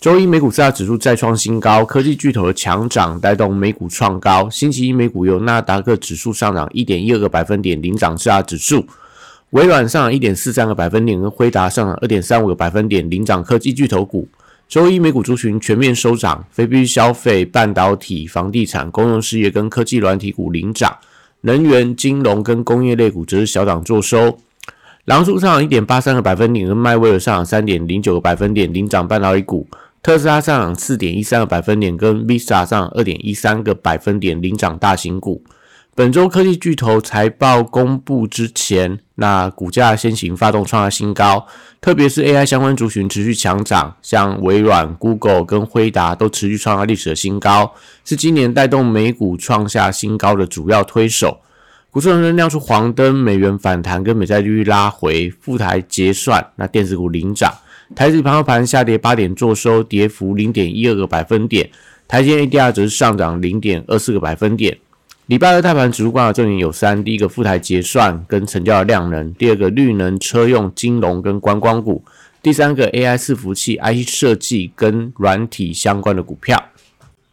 [0.00, 4.48] 周一美股四大指数再创新高，科技巨头的强涨带动美股创高。
[4.48, 8.86] 星期一美股由纳达克指数上涨一点一二个百分点领涨四大指数，
[9.50, 14.26] 微软上涨一点四三个百分点，跟辉达上涨二点三五个百分点领涨科技巨头股。
[14.66, 20.96] 周一美股族群全面收涨，非必需消费、半导体、房地产、公用事业跟科技软体股领涨，
[21.42, 24.38] 能源、金融跟工业类股则是小涨作收。
[25.04, 29.68] 狼叔上涨一点八三个百分点，跟迈威尔上涨三点零九个百分点领涨半导体股。
[30.02, 35.44] 特斯拉上涨四点一三个百分点，跟 Visa 上二点一三个百分点领涨大型股。
[35.94, 41.46] 本周科技巨头财报公布之前，那股价先行发动创下新高，
[41.82, 51.40] 特别是 AI 相关族群持续强涨，像微软、Google 跟辉达都持续创下历史的新高，是今年带动美股创下新高的主要推手。
[51.90, 57.52] 股市仍然亮出黄灯，美元反弹跟美债利率拉回，富台结算，那电子股领涨。
[57.94, 61.68] 台指盘后盘下跌八点，做收跌幅零点一二个百分点。
[62.06, 64.78] 台积 ADR 则是上涨零点二四个百分点。
[65.26, 72.02] 礼拜二大盘指数观察重点有三：第一个，富台结算跟成交量能；第二个，绿能车用、金融跟观光股；
[72.42, 76.60] 第三个，AI 伺服器、IC 设计跟软体相关的股票。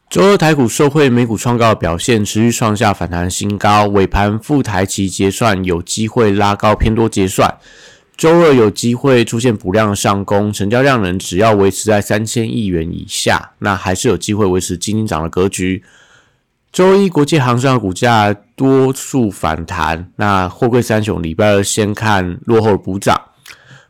[0.09, 3.87] 周二台股受惠美股创高的表现，持续创下反弹新高。
[3.87, 7.51] 尾盘富台期结算有机会拉高偏多结算。
[8.17, 15.83] 周二有机会出现补量上攻，成交量能只要维持在三千亿元以下，那还是有机会维持金金涨的格局。
[16.71, 23.21] 周一国际航商的股价多数反弹，那货柜三雄礼拜二先看落后补涨。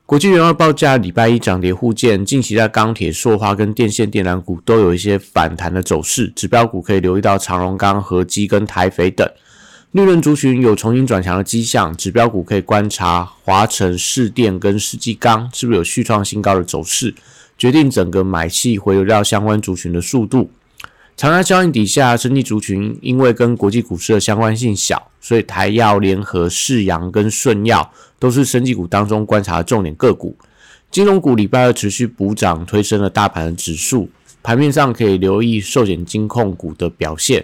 [0.05, 9.25] 国际原油报价礼拜一涨跌互见，近期在钢铁、塑化跟电线电缆股都有一些反弹的走势，指标股可以留意到长荣钢、合基跟台肥等。
[9.97, 17.15] 利润族群有重新转强的迹象，指标股可以观察华晨、市电跟世纪钢是不是有续创新高的走势，
[17.57, 20.51] 决定整个买气回流到相关族群的速度。
[21.15, 30.37] 长压效应底下，生技族群因为跟国际股市的相关性小，所以台药联合、世阳跟顺药都是生技股当中观察的重点个股。
[30.91, 34.07] 金融股礼拜二持续补涨，推升了大盘的指数。
[34.43, 37.43] 盘面上可以留意寿险金控股的表现。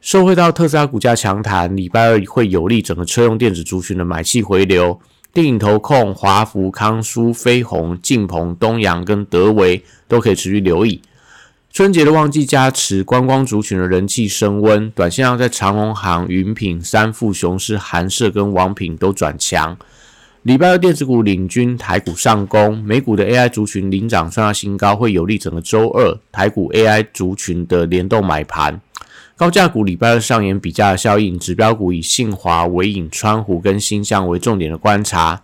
[0.00, 4.98] 受惠到特斯拉股价强弹，礼拜二会有利整个车用电子族群的买气回流。
[5.32, 11.02] 电影投控、华福、康舒、飞鸿、晋鹏、东阳跟德维都可以持续留意。
[11.70, 14.90] 春节的旺季加持，观光族群的人气升温。
[14.90, 19.76] 短线上在长荣航、云品、三富、雄狮、韩社跟王品都转强。
[20.42, 28.80] 礼拜二电子股领军台股上攻，美股的 AI 族群领涨创下新高，会有利整个周二台股 AI 族群的联动买盘。
[29.40, 35.40] 高价股礼拜二上演比价效应，指标股以信华、伟影、川湖跟新向为重点的观察。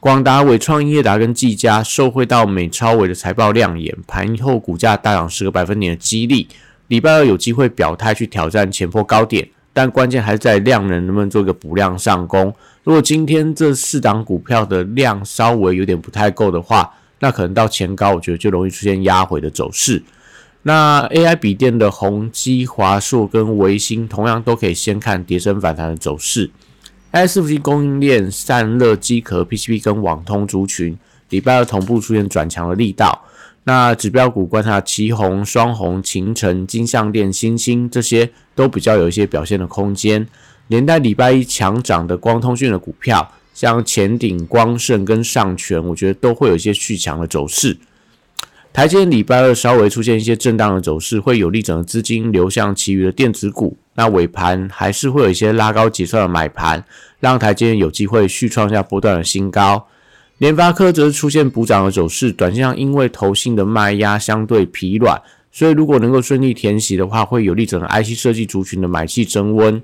[0.00, 6.48] 广达、伟创、业达跟技嘉受惠到美超伟的财报亮眼，盘后股价大涨十个百分点的激励。
[6.86, 12.50] 礼拜二有机会表态去挑战前坡高点，但关键还是在量能能不能做一个补量上攻。
[12.82, 20.02] 如果今天这四档股票的量稍微有点不太够的话，那可能到前高，我觉得就容易出现压回的走势。
[20.66, 26.50] 那 AI 笔电的宏基、华硕跟维新，同样都可以先看跌升反弹的走势。
[27.12, 30.98] AI 伺服器供应链散热机壳、PCB 跟网通族群，
[31.28, 33.24] 礼拜二同步出现转强的力道。
[33.64, 40.26] 那指标股观察旗红、双红、秦城、金相电、星星这些都比较有一些表现的空间。
[40.68, 47.76] 连带礼拜一强涨的光通讯的股票，像前鼎、光盛跟上全，我觉得都会有一些续强的走势。
[48.74, 53.76] 台积礼拜二稍微出现一些震荡的走势，会有利整个资金流向其余的电子股。
[53.94, 56.84] 那尾盘还是会有一些拉高结算的买盘，
[57.20, 59.86] 让台积有机会续创下波段的新高。
[60.38, 65.22] 联发科则是出现补涨的走势，短线上因为投信的卖压相对疲软，
[65.52, 69.80] 所以如果能够顺利填息的话，会有利整个 IC 设计族群的买气增温。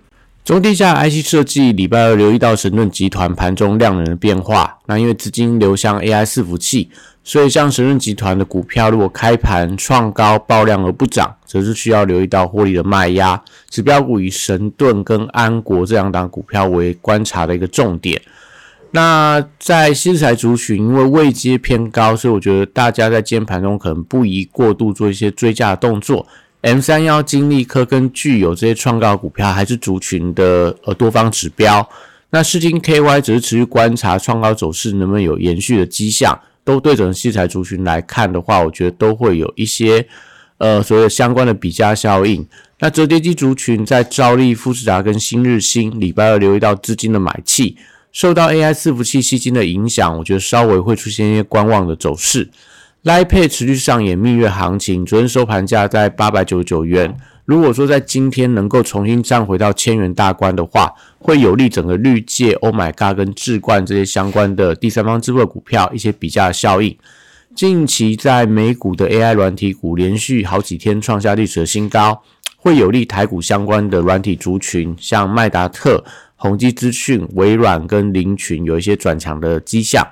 [0.50, 6.90] 中低价 IC 设计礼拜二留意到神盾集团盘中量能的变化，那因为资金流向 AI 伺服器。
[7.22, 13.40] 所以，像神盾集团的股票，如果开盘创高爆量而不涨，则是需要留意到获利的卖压。
[13.68, 18.20] 指标股以神盾跟安国这两档股票为观察的一个重点。
[18.90, 26.26] 那在新材族群，因为位阶偏高，所以我觉得大家在今天盘中可能不宜过度做一些追加的动作，
[26.62, 31.88] M 三幺、金利科跟具有这些创高股票，还是族群的呃多方指标。
[32.30, 36.40] 那市金 KY 只是持续观察创高走势能不能有延续的迹象。
[36.62, 40.06] 都对整器材族群来看的话，我觉得都会有一些
[40.58, 42.46] 呃所谓相关的比价效应。
[42.78, 47.76] 那折叠机族群在兆利、富士达跟新日新礼拜二留意到资金的买气，
[48.12, 52.48] 受到 AI 伺服器吸金的影响，我觉得稍微会出现一些观望的走势。
[53.02, 57.16] L i p a 持续上演蜜月行情，昨天收盘价在八百九十九元。
[57.46, 66.94] 如果说在今天能够重新站回到千元大关的话，会有利整个绿界、Oh My God 跟智冠这些相关的第三方支付股票一些比价效应。
[67.56, 72.22] 近期在美股的 AI 软体股连续好几天创下历史的新高，
[72.58, 76.04] 会有利台股相关的软体族群，像麦达特、
[76.36, 80.06] 宏基资讯、微软跟林群有一些转强的迹象。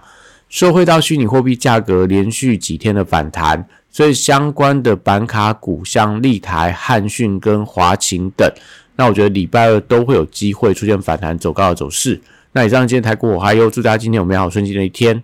[0.49, 3.67] 受惠到虚拟货币价格连续几天的反弹。
[3.91, 8.49] 所以相关的板卡股，像立台、汉讯跟华勤等，
[8.97, 12.21] 那我觉得礼拜二都会有机会出现反弹走高的走势。
[12.53, 15.23] 那以上今天台股我还有祝大家今天有美好顺境的一天。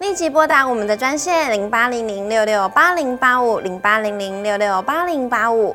[0.00, 5.74] 立即拨打我们的专线零八零零六六八零八五零八零零六六八零八五。